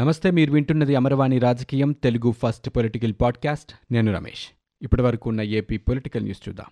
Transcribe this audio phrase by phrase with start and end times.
[0.00, 3.92] నమస్తే మీరు వింటున్నది అమరవాణి రాజకీయం తెలుగు ఫస్ట్ పొలిటికల్ పాడ్కాస్ట్.
[3.92, 4.54] నేను రమేష్.
[4.82, 6.66] ఇప్పటి వరకు ఉన్న ఏపీ పొలిటికల్ న్యూస్ చూద్దాం.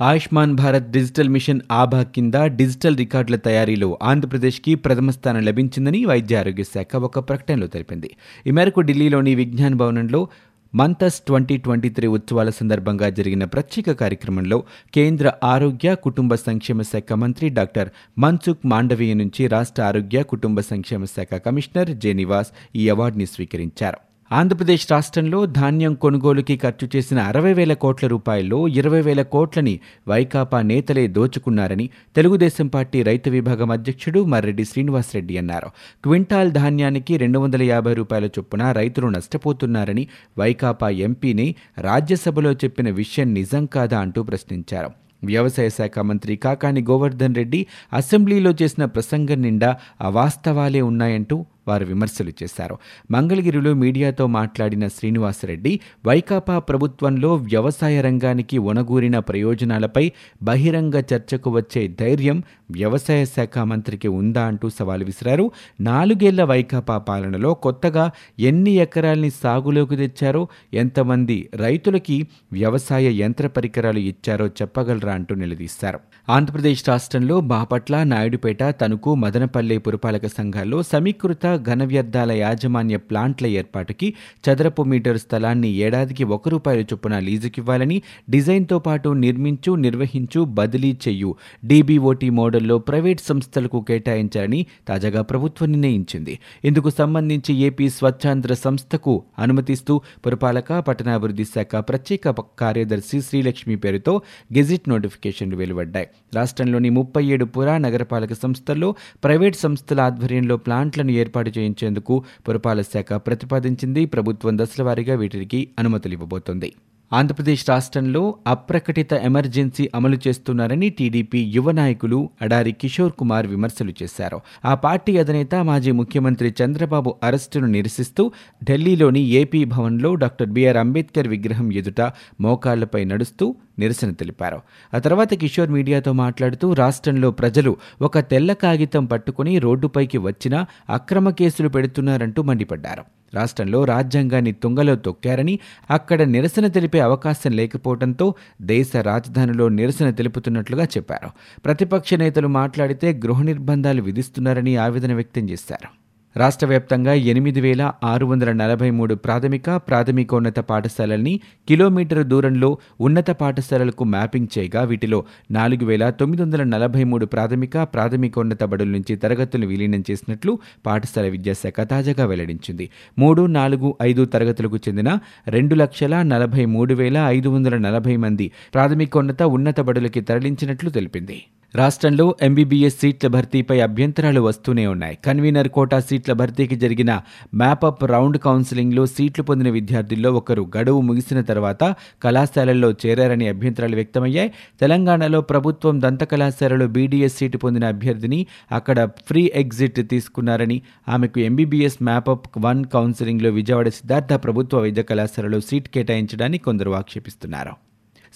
[0.00, 6.64] ఆయుష్మాన్ భారత్ డిజిటల్ మిషన్ ఆభా కింద డిజిటల్ రికార్డుల తయారీలో ఆంధ్రప్రదేశ్కి ప్రథమ స్థానం లభించిందని వైద్య ఆరోగ్య
[6.64, 8.16] శాఖ ఒక ప్రకటనలో తెలిపింది.
[8.46, 10.28] ఈ మేరకు ఢిల్లీలోని విజ్ఞాన్ భవనంలో
[10.74, 17.48] మంతస్ ట్వంటీ ట్వంటీ త్రీ ఉత్సవాల సందర్భంగా జరిగిన ప్రత్యేక కార్యక్రమంలో కేంద్ర ఆరోగ్య కుటుంబ సంక్షేమ శాఖ మంత్రి
[17.48, 24.05] డాక్టర్ మన్సుఖ్ మాండవీయ నుంచి రాష్ట్ర ఆరోగ్య కుటుంబ సంక్షేమ శాఖ కమిషనర్ జె నివాస్ ఈ అవార్డుని స్వీకరించారు.
[24.32, 31.06] ఆంధ్రప్రదేశ్ రాష్ట్రంలో ధాన్యం కొనుగోలుకి ఖర్చు చేసిన అరవై వేల కోట్ల రూపాయల్లో ఇరవై వేల కోట్లని వైకాపా నేతలే
[31.06, 35.70] దోచుకున్నారని తెలుగుదేశం పార్టీ రైతు విభాగం అధ్యక్షుడు మర్రెడ్డి శ్రీనివాసరెడ్డి అన్నారు.
[36.04, 40.08] క్వింటాల్ ధాన్యానికి రెండు వందల యాభై రూపాయల చొప్పున రైతులు నష్టపోతున్నారని
[40.38, 44.90] వైకాపా ఎంపీని రాజ్యసభలో చెప్పిన విషయం నిజం కాదా అంటూ ప్రశ్నించారు.
[45.24, 52.78] వ్యవసాయ శాఖ మంత్రి కాకాని గోవర్ధన్ రెడ్డి అసెంబ్లీలో చేసిన ప్రసంగం నిండా అవాస్తవాలే ఉన్నాయంటూ వారు విమర్శలు చేశారు.
[53.10, 63.24] మంగళగిరిలో మీడియాతో మాట్లాడిన శ్రీనివాసరెడ్డి వైకాపా ప్రభుత్వంలో వ్యవసాయ రంగానికి ఒనగూరిన ప్రయోజనాలపై బహిరంగ చర్చకు వచ్చే ధైర్యం వ్యవసాయ
[63.24, 65.50] శాఖ మంత్రికి ఉందా అంటూ సవాల్ విసిరారు.
[65.80, 75.12] నాలుగేళ్ళ వైకాపా పాలనలో కొత్తగా ఎన్ని ఎకరాల్ని సాగులోకి తెచ్చారో ఎంతమంది రైతులకి వ్యవసాయ యంత్ర పరికరాలు ఇచ్చారో చెప్పగలరా
[75.12, 76.00] అంటూ నిలదీశారు.
[76.28, 84.82] ఆంధ్రప్రదేశ్ రాష్ట్రంలో బాపట్ల నాయుడుపేట తణుకు మదనపల్లె పురపాలక సంఘాల్లో సమీకృత ఘన వ్యర్థాల యాజమాన్య ప్లాంట్ల ఏర్పాటుకి చదరపు
[84.82, 92.78] మీటర్ స్థలాన్ని ఏడాదికి ఒక రూపాయల చొప్పున లీజుకివ్వాలని డిజైన్తో పాటు నిర్మించు నిర్వహించు బదిలీ చెయ్యు డీబీఓటీ మోడల్లో
[92.78, 96.38] ప్రైవేట్ సంస్థలకు కేటాయించాలని తాజాగా ప్రభుత్వం నిర్ణయించింది.
[96.64, 104.22] ఇందుకు సంబంధించి ఏపీ స్వచ్ఛాంధ్ర సంస్థకు అనుమతిస్తూ పురపాలక పట్టణాభివృద్ధి శాఖ ప్రత్యేక కార్యదర్శి శ్రీలక్ష్మి పేరుతో
[104.56, 106.08] గెజిట్ నోటిఫికేషన్లు వెలువడ్డాయి.
[106.34, 114.06] రాష్ట్రంలోని ముప్పై ఏడు పురా నగరపాలక సంస్థల్లో ప్రైవేట్ సంస్థల ఆధ్వర్యంలో ప్లాంట్లను ఏర్పాటు చేయించేందుకు పురపాలక శాఖ ప్రతిపాదించింది.
[114.06, 116.72] ప్రభుత్వం దశలవారీగా వీటికి అనుమతులు ఇవ్వబోతోంది.
[117.12, 124.40] ఆంధ్రప్రదేశ్ రాష్ట్రంలో అప్రకటిత ఎమర్జెన్సీ అమలు చేస్తున్నారని టీడీపీ యువ నాయకులు అడారి కిషోర్ కుమార్ విమర్శలు చేశారు.
[124.64, 128.32] ఆ పార్టీ అధినేత మాజీ ముఖ్యమంత్రి చంద్రబాబు అరెస్టును నిరసిస్తూ
[128.64, 134.60] ఢిల్లీలోని ఏపీ భవన్లో డాక్టర్ బిఆర్ అంబేద్కర్ విగ్రహం ఎదుట మోకాళ్ళపై నడుస్తూ నిరసన తెలిపారు.
[134.94, 141.68] ఆ తర్వాత కిషోర్ మీడియాతో మాట్లాడుతూ రాష్ట్రంలో ప్రజలు ఒక తెల్ల కాగితం పట్టుకుని రోడ్డుపైకి వచ్చినా అక్రమ కేసులు
[141.68, 143.04] పెడుతున్నారంటూ మండిపడ్డారు.
[143.34, 145.58] రాష్ట్రంలో రాజ్యాంగాన్ని తుంగలో తొక్కారని
[145.90, 151.30] అక్కడ నిరసన తెలిపే అవకాశం లేకపోవడంతో దేశ రాజధానిలో నిరసన తెలుపుతున్నట్లుగా చెప్పారు.
[151.64, 156.05] ప్రతిపక్ష నేతలు మాట్లాడితే గృహ నిర్బంధాలు విధిస్తున్నారని ఆవేదన వ్యక్తం చేశారు.
[156.36, 161.32] రాష్ట్ర వ్యాప్తంగా ఎనిమిది వేల ఆరు వందల నలభై మూడు ప్రాథమిక ప్రాథమికోన్నత పాఠశాలల్ని
[161.68, 162.70] కిలోమీటర్ దూరంలో
[163.00, 169.16] ఉన్నత పాఠశాలలకు మ్యాపింగ్ చేయగా వీటిలో నాలుగు వేల తొమ్మిది వందల నలభై మూడు ప్రాథమిక ప్రాథమికోన్నత బడుల నుంచి
[169.16, 170.54] తరగతులు విలీనం చేసినట్లు
[170.86, 172.90] పాఠశాల విద్యాశాఖ తాజాగా వెల్లడించింది.
[173.18, 175.18] మూడు నాలుగు ఐదు తరగతులకు చెందిన
[175.48, 181.38] రెండు లక్షల నలభై మూడు వేల ఐదు వందల నలభై మంది ప్రాథమికోన్నత ఉన్నత బడులకి తరలించినట్లు తెలిపింది.
[181.74, 185.18] రాష్ట్రంలో ఎంబీబీఎస్ సీట్ల భర్తీపై అభ్యంతరాలు వస్తూనే ఉన్నాయి.
[185.24, 187.20] కన్వీనర్ కోటా సీట్ల భర్తీకి జరిగిన
[187.54, 194.52] మ్యాపప్ రౌండ్ కౌన్సిలింగ్లో సీట్లు పొందిన విద్యార్థుల్లో ఒకరు గడువు ముగిసిన తర్వాత కళాశాలల్లో చేరారని అభ్యంతరాలు వ్యక్తమయ్యాయి.
[194.80, 202.46] తెలంగాణలో ప్రభుత్వం దంత కళాశాలలో బీడీఎస్ సీటు పొందిన అభ్యర్థిని అక్కడ ఫ్రీ ఎగ్జిట్ తీసుకున్నారని ఆమెకు ఎంబీబీఎస్ మ్యాపప్
[202.58, 207.85] వన్ కౌన్సిలింగ్లో విజయవాడ సిద్ధార్థ ప్రభుత్వ వైద్య కళాశాలలో సీట్ కేటాయించడాన్ని కొందరు ఆక్షేపిస్తున్నారు.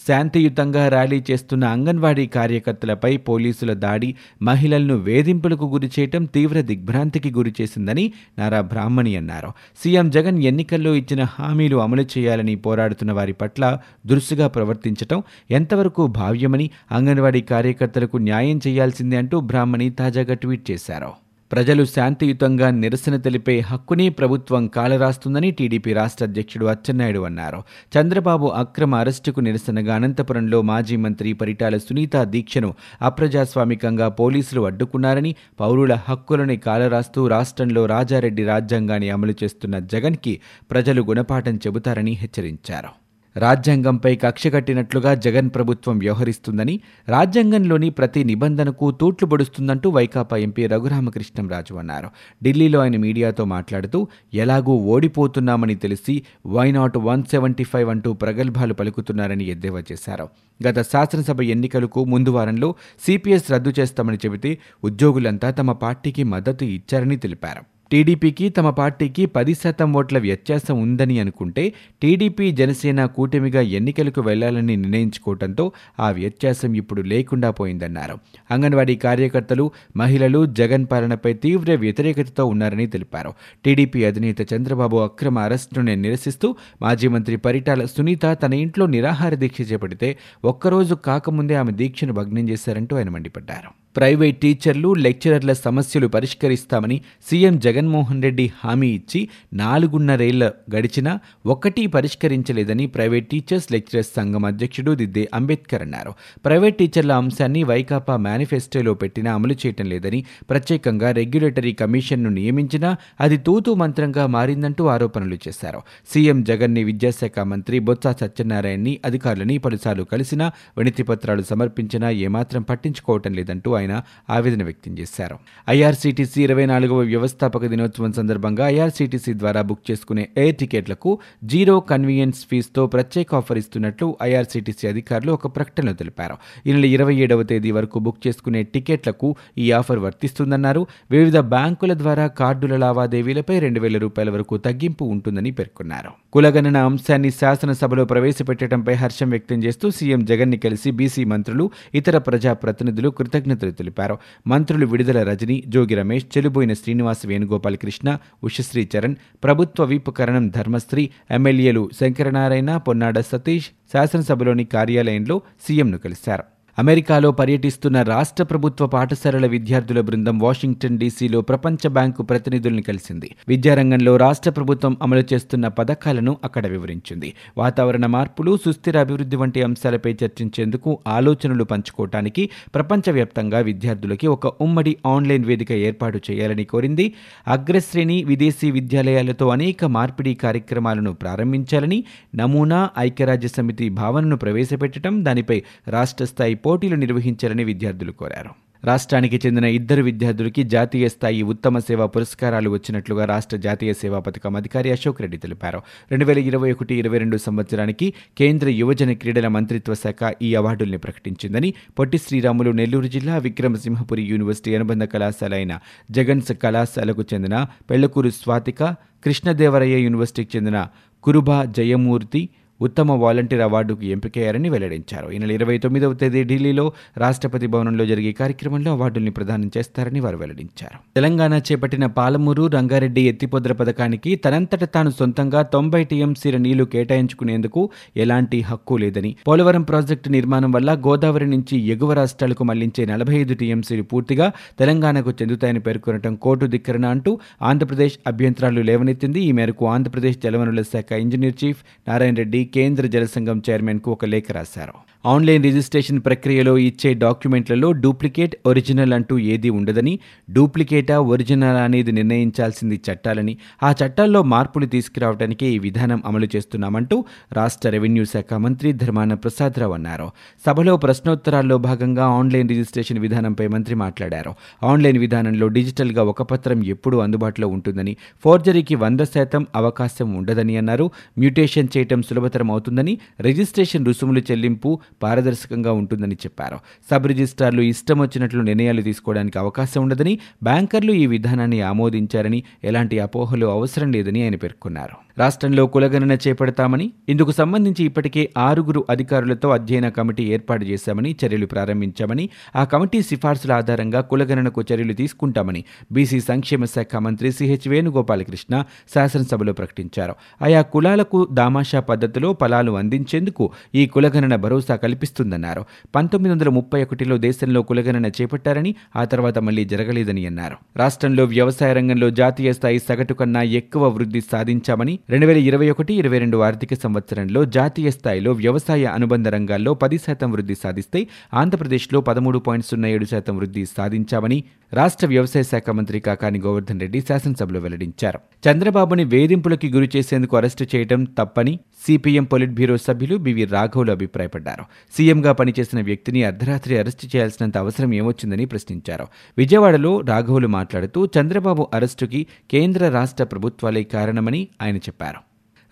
[0.08, 8.12] శాంతియుతంగా ర్యాలీ చేస్తున్న అంగన్వాడీ కార్యకర్తలపై పోలీసుల దాడి మహిళలను వేధింపులకు గురి చేయటం తీవ్ర దిగ్భ్రాంతికి గురి చేసిందని
[8.38, 9.52] నారా బ్రాహ్మణి అన్నారు.
[9.84, 17.40] సీఎం జగన్ ఎన్నికల్లో ఇచ్చిన హామీలు అమలు చేయాలని పోరాడుతున్న వారి పట్ల దురుసుగా ప్రవర్తించటం ఎంతవరకు భావ్యమని అంగన్వాడీ
[17.40, 21.29] కార్యకర్తలకు న్యాయం చేయాల్సిందే అంటూ బ్రాహ్మణి తాజాగా ట్వీట్ చేశారు.
[21.52, 27.62] ప్రజలు శాంతియుతంగా నిరసన తెలిపే హక్కుని ప్రభుత్వం కాలరాస్తుందని టీడీపీ రాష్ట్ర అధ్యక్షుడు అచ్చెన్నాయుడు అన్నారు.
[27.92, 36.56] చంద్రబాబు అక్రమ అరెస్టుకు నిరసనగా అనంతపురంలో మాజీ మంత్రి పరిటాల సునీత దీక్షను అప్రజాస్వామికంగా పోలీసులు అడ్డుకున్నారని పౌరుల హక్కులని
[36.56, 42.99] కాలరాస్తూ రాష్ట్రంలో రాజారెడ్డి రాజ్యాంగాన్ని అమలు చేస్తున్న జగన్కి ప్రజలు గుణపాఠం చెబుతారని హెచ్చరించారు.
[43.36, 52.08] రాజ్యాంగంపై కక్ష కట్టినట్లుగా జగన్ ప్రభుత్వం వ్యవహరిస్తుందని రాజ్యాంగంలోని ప్రతి నిబంధనకు తూట్లు పొడుస్తుందంటూ వైకాపా ఎంపీ రఘురామకృష్ణంరాజు అన్నారు.
[52.44, 59.82] ఢిల్లీలో ఆయన మీడియాతో మాట్లాడుతూ ఎలాగూ ఓడిపోతున్నామని తెలిసి వైనాట్ వన్ సెవెంటీ ఫైవ్ అంటూ ప్రగల్భాలు పలుకుతున్నారని ఎద్దేవా
[59.92, 60.28] చేశారు.
[60.68, 62.74] గత శాసనసభ ఎన్నికలకు ముందు వారంలో
[63.06, 67.69] సిపిఎస్ రద్దు చేస్తామని చెబితే ఉద్యోగులంతా తమ పార్టీకి మద్దతు ఇచ్చారని తెలిపారు.
[67.90, 71.72] టీడీపీకి తమ పార్టీకి పది శాతం ఓట్ల వ్యత్యాసం ఉందని అనుకుంటే
[72.02, 78.18] టీడీపీ జనసేన కూటమిగా ఎన్నికలకు వెళ్ళాలని నిర్ణయించుకోవడంతో ఆ వ్యత్యాసం ఇప్పుడు లేకుండా పోయిందన్నారు.
[78.50, 83.32] అంగన్వాడీ కార్యకర్తలు మహిళలు జగన్ పాలనపై తీవ్ర వ్యతిరేకతతో ఉన్నారని తెలిపారు.
[83.64, 90.16] టీడీపీ అధినేత చంద్రబాబు అక్రమ అరెస్టును నిరసిస్తూ మాజీ మంత్రి పరిటాల సునీత తన ఇంట్లో నిరాహార దీక్ష చేపడితే
[90.44, 93.89] ఒక్కరోజు కాకముందే ఆమె దీక్షను భగ్నం చేశారంటూ ఆయన మండిపడ్డారు.
[93.96, 97.00] ప్రైవేట్ టీచర్లు లెక్చరర్ల సమస్యలు పరిష్కరిస్తామని
[97.30, 100.44] సీఎం జగన్మోహన్ రెడ్డి హామీ ఇచ్చి నాలుగున్నరేళ్ళ
[100.76, 106.12] గడిచినా ఒకటి పరిష్కరించలేదని ప్రైవేట్ టీచర్స్ లెక్చరర్స్ సంఘం అధ్యక్షుడు దిద్దే అంబేద్కర్ అన్నారు.
[106.44, 113.74] ప్రైవేట్ టీచర్ల అంశాన్ని వైకాపా మేనిఫెస్టోలో పెట్టినా అమలు చేయటం లేదని ప్రత్యేకంగా రెగ్యులేటరీ కమిషన్ను నియమించినా అది తూతూ
[113.74, 115.82] మంత్రంగా మారిందంటూ ఆరోపణలు చేశారు.
[116.14, 123.94] సీఎం జగన్ని విద్యాశాఖ మంత్రి బొత్స సత్యనారాయణని అధికారులని పలుసార్లు కలిసినా వినతిపత్రాలు సమర్పించినా ఏమాత్రం పట్టించుకోవటం లేదంటూ ఆయన
[124.30, 125.36] ఆవేదన వ్యక్తం చేశారు.
[125.68, 131.12] ఐఆర్సీటీసీ ఇరవై నాలుగవ వ్యవస్థాపక దినోత్సవం సందర్భంగా ఐఆర్సీటీసీ ద్వారా బుక్ చేసుకునే ఎయిర్ టికెట్లకు
[131.44, 136.36] జీరో కన్వీనియన్స్ ఫీజుతో ప్రత్యేక ఆఫర్ ఇస్తున్నట్లు ఐఆర్సీటీసీ అధికారులు ఒక ప్రకటనలో తెలిపారు.
[136.66, 139.28] ఈ నెల ఇరవై ఏడవ తేదీ వరకు బుక్ చేసుకునే టికెట్లకు
[139.58, 140.86] ఈ ఆఫర్ వర్తిస్తుందన్నారు.
[141.10, 146.10] వివిధ బ్యాంకుల ద్వారా కార్డుల లావాదేవీలపై రెండు వేల రూపాయల వరకు తగ్గింపు ఉంటుందని పేర్కొన్నారు.
[146.32, 153.69] కులగణన అంశాన్ని శాసనసభలో ప్రవేశపెట్టడంపై హర్షం వ్యక్తం చేస్తూ సీఎం జగన్ని కలిసి బీసీ మంత్రులు ఇతర ప్రజాప్రతినిధులు కృతజ్ఞతలు
[153.70, 154.18] తెలిపారు.
[154.46, 161.10] మంత్రులు విడుదల రజని జోగి రమేష్ చెలుబోయిన శ్రీనివాస్ వేణుగోపాల్ కృష్ణ ఉషశ్రీ చరణ్ ప్రభుత్వ విప్ కరణం ధర్మశ్రీ
[161.30, 166.59] ఎమ్మెల్యేలు శంకరనారాయణ పొన్నాడ సతీష్ శాసనసభలోని కార్యాలయంలో సీఎంను కలిశారు.
[166.80, 173.28] అమెరికాలో పర్యటిస్తున్న రాష్ట్ర ప్రభుత్వ పాఠశాలల విద్యార్థుల బృందం వాషింగ్టన్ డీసీలో ప్రపంచ బ్యాంకు ప్రతినిధుల్ని కలిసింది.
[173.48, 177.34] విద్యారంగంలో రాష్ట్ర ప్రభుత్వం అమలు చేస్తున్న పథకాలను అక్కడ వివరించింది.
[177.58, 185.72] వాతావరణ మార్పులు సుస్థిర అభివృద్ధి వంటి అంశాలపై చర్చించేందుకు ఆలోచనలు పంచుకోవటానికి ప్రపంచవ్యాప్తంగా విద్యార్థులకి ఒక ఉమ్మడి ఆన్లైన్ వేదిక
[185.72, 187.14] ఏర్పాటు చేయాలని కోరింది.
[187.48, 192.04] అగ్రశ్రేణి విదేశీ విద్యాలయాలతో అనేక మార్పిడి కార్యక్రమాలను ప్రారంభించాలని
[192.34, 198.52] నమూనా ఐక్యరాజ్య సమితి భావనను ప్రవేశపెట్టడం దానిపై రాష్ట్ర స్థాయి పోటీలు నిర్వహించాలని విద్యార్థులు కోరారు.
[198.84, 204.88] రాష్ట్రానికి చెందిన ఇద్దరు విద్యార్థులకి జాతీయ స్థాయి ఉత్తమ సేవా పురస్కారాలు వచ్చినట్లుగా రాష్ట్ర జాతీయ సేవా పథకం అధికారి
[204.94, 205.80] అశోక్ రెడ్డి తెలిపారు.
[206.10, 208.06] రెండు వేల ఇరవై ఒకటి ఇరవై రెండు సంవత్సరానికి
[208.38, 215.04] కేంద్ర యువజన క్రీడల మంత్రిత్వ శాఖ ఈ అవార్డుల్ని ప్రకటించిందని పొట్టి శ్రీరాములు నెల్లూరు జిల్లా విక్రమసింహపురి యూనివర్సిటీ అనుబంధ
[215.04, 215.76] కళాశాల అయిన
[216.10, 218.82] జగన్స్ కళాశాలకు చెందిన పెళ్ళకూరు స్వాతిక
[219.26, 220.80] కృష్ణదేవరయ్య యూనివర్సిటీకి చెందిన
[221.24, 222.44] కురుబా జయమూర్తి
[222.82, 225.32] ఉత్తమ వాలంటీర్ అవార్డుకు ఎంపికయ్యారని వెల్లడించారు.
[225.32, 230.98] ఈ నెల ఇరవై తొమ్మిదవ తేదీ ఢిల్లీలో రాష్ట్రపతి భవనంలో జరిగే కార్యక్రమంలో అవార్డుల్ని ప్రదానం చేస్తారని వారు వెల్లడించారు.
[231.16, 238.94] తెలంగాణ చేపట్టిన పాలమూరు రంగారెడ్డి ఎత్తిపోద్ర పథకానికి తనంతట తాను సొంతంగా తొంభై టీఎంసీల నీళ్ళు కేటాయించుకునేందుకు ఎలాంటి హక్కు
[238.94, 245.30] లేదని పోలవరం ప్రాజెక్టు నిర్మాణం వల్ల గోదావరి నుంచి ఎగువ రాష్ట్రాలకు మళ్ళించే నలభై ఐదు టీఎంసీలు పూర్తిగా తెలంగాణకు
[245.30, 249.40] చెందుతాయని పేర్కొనడం కోర్టు ధిక్కరణ అంటూ ఆంధ్రప్రదేశ్ అభ్యంతరాలు లేవనెత్తింది.
[249.40, 254.94] ఈ మేరకు ఆంధ్రప్రదేశ్ జలవనరుల శాఖ ఇంజనీర్ చీఫ్ నారాయణ రెడ్డి కేంద్ర జలసంఘం చైర్మన్కు ఒక లేఖ రాశారు.
[255.24, 260.18] ఆన్లైన్ రిజిస్ట్రేషన్ ప్రక్రియలో ఇచ్చే డాక్యుమెంట్లలో డూప్లికేట్ ఒరిజినల్ అంటూ ఏదీ ఉండదని
[260.50, 268.24] డూప్లికేటా ఒరిజినల్ అనేది నిర్ణయించాల్సింది చట్టాలని ఆ చట్టాల్లో మార్పులు తీసుకురావడానికి ఈ విధానం అమలు చేస్తున్నామంటూ రాష్ట్ర రెవెన్యూ
[268.24, 270.30] శాఖ మంత్రి ధర్మాన ప్రసాదరావు అన్నారు.
[270.66, 274.54] సభలో ప్రశ్నోత్తరాల్లో భాగంగా ఆన్లైన్ రిజిస్ట్రేషన్ విధానంపై మంత్రి మాట్లాడారు.
[274.82, 281.10] ఆన్లైన్ విధానంలో డిజిటల్గా ఒక పత్రం ఎప్పుడూ అందుబాటులో ఉంటుందని ఫోర్జరీకి వంద శాతం అవకాశం ఉండదని అన్నారు.
[281.38, 286.78] మ్యూటేషన్ చేయటం సులభతరం అవుతుందని రిజిస్ట్రేషన్ రుసుములు చెల్లింపు పారదర్శకంగా ఉంటుందని చెప్పారు.
[287.10, 294.12] సబ్ రిజిస్ట్రార్లు ఇష్టం వచ్చినట్లు నిర్ణయాలు తీసుకోవడానికి అవకాశం ఉండదని బ్యాంకర్లు ఈ విధానాన్ని ఆమోదించారని ఎలాంటి అపోహలు అవసరం
[294.12, 295.29] లేదని ఆయన పేర్కొన్నారు.
[295.40, 302.44] రాష్ట్రంలో కులగణన చేపడతామని ఇందుకు సంబంధించి ఇప్పటికే ఆరుగురు అధికారులతో అధ్యయన కమిటీ ఏర్పాటు చేశామని చర్యలు ప్రారంభించామని
[302.76, 308.74] ఆ కమిటీ సిఫార్సుల ఆధారంగా కులగణనకు చర్యలు తీసుకుంటామని బీసీ సంక్షేమ శాఖ మంత్రి సిహెచ్ వేణుగోపాలకృష్ణ
[309.14, 310.34] శాసనసభలో ప్రకటించారు.
[310.62, 315.84] ఆయా కులాలకు దామాషా పద్ధతిలో ఫలాలు అందించేందుకు ఈ కులగణన భరోసా కల్పిస్తుందన్నారు.
[316.14, 320.76] పంతొమ్మిది వందల ముప్పై ఒకటిలో దేశంలో కులగణన చేపట్టారని ఆ తర్వాత మళ్ళీ జరగలేదని అన్నారు.
[320.96, 326.38] రాష్ట్రంలో వ్యవసాయ రంగంలో జాతీయ స్థాయి సగటు కన్నా ఎక్కువ వృద్ధి సాధించామని రెండు వేల ఇరవై ఒకటి ఇరవై
[326.38, 332.86] రెండు ఆర్థిక సంవత్సరంలో జాతీయ స్థాయిలో వ్యవసాయ అనుబంధ రంగాల్లో పది శాతం వృద్ధి సాధిస్తే ఆంధ్రప్రదేశ్లో పదమూడు పాయింట్
[332.86, 338.40] సున్నా ఏడు శాతం వృద్ధి సాధించామని రాష్ట్ర వ్యవసాయ శాఖ మంత్రి కాకాని గోవర్ధన్ రెడ్డి శాసనసభలో వెల్లడించారు.
[338.66, 344.84] చంద్రబాబుని వేధింపులకి గురి చేసేందుకు అరెస్టు చేయడం తప్పని సిపిఎం పొలిట్ బ్యూరో సభ్యులు బివి రాఘవులు అభిప్రాయపడ్డారు.
[345.16, 349.26] సీఎంగా పనిచేసిన వ్యక్తిని అర్ధరాత్రి అరెస్టు చేయాల్సినంత అవసరం ఏమొచ్చిందని ప్రశ్నించారు.
[349.58, 355.19] విజయవాడలో రాఘవులు మాట్లాడుతూ చంద్రబాబు అరెస్టుకి కేంద్ర రాష్ట్ర ప్రభుత్వాలే కారణమని ఆయన చెప్పారు.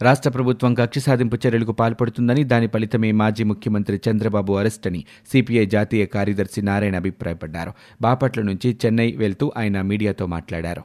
[0.03, 6.07] రాష్ట్ర ప్రభుత్వం కక్ష సాధింపు చర్యలకు పాల్పడుతుందని దాని ఫలితమే మాజీ ముఖ్యమంత్రి చంద్రబాబు అరెస్ట్ అని సిపిఐ జాతీయ
[6.07, 7.73] కార్యదర్శి నారాయణ అభిప్రాయపడ్డారు.
[8.03, 10.83] బాపట్ల నుంచి చెన్నై వెళ్తూ ఆయన మీడియాతో మాట్లాడారు.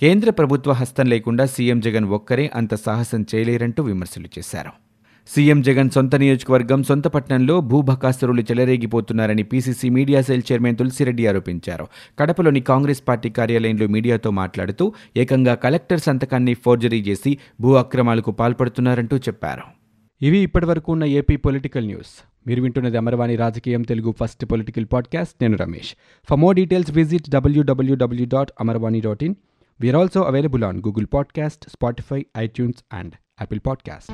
[0.00, 4.85] కేంద్ర ప్రభుత్వ హస్తం లేకుండా సీఎం జగన్ ఒక్కరే అంత సాహసం చేయలేరంటూ విమర్శలు చేశారు.
[5.28, 11.86] సీఎం జగన్ సొంత నియోజకవర్గం సొంత పట్టణంలో భూభకాసురులు చెలరేగిపోతున్నారని PCC media cell chairman Tulasireddy ఆరోపించారు.
[12.18, 19.62] కడపలోని కాంగ్రెస్ పార్టీ కార్యాలయంలో మీడియాతో మాట్లాడుతూ ఏకంగా కలెక్టర్ సంతకాన్ని ఫోర్జరీ చేసి భూ అక్రమాలకు పాల్పడుతున్నారంటూ చెప్పారు.
[20.22, 22.24] ఇవి ఇప్పటివరకు ఉన్న ఏపీ పొలిటికల్ న్యూస్.
[22.46, 25.34] మీరు వింటున్నది అమరవాణి రాజకీయం తెలుగు ఫస్ట్ పొలిటికల్ పాడ్కాస్ట్.
[25.40, 25.94] నేను Ramesh.
[26.30, 29.34] For more details visit W W W dot Amarvani dot in
[29.80, 34.12] we're also available on Google podcast Spotify iTunes and Apple podcast